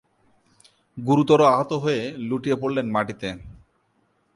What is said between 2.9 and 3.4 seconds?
মাটিতে।